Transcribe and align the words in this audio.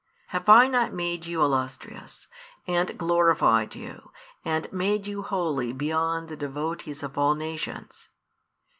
Have 0.29 0.49
I 0.49 0.67
not 0.67 0.95
made 0.95 1.27
you 1.27 1.43
illustrious, 1.43 2.27
and 2.65 2.97
glorified 2.97 3.75
you, 3.75 4.09
and 4.43 4.67
made 4.73 5.05
you 5.05 5.21
holy 5.21 5.73
beyond 5.73 6.27
the 6.27 6.35
devotees 6.35 7.03
of 7.03 7.19
all 7.19 7.35
nations? 7.35 8.09